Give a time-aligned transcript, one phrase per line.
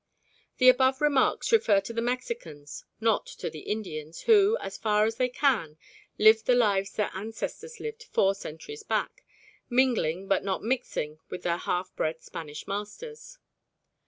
[0.57, 5.17] The above remarks refer to the Mexicans, not to the Indians, who, as far as
[5.17, 5.77] they can,
[6.17, 9.23] live the lives their ancestors lived four centuries back,
[9.69, 13.37] mingling but not mixing with their half bred Spanish masters.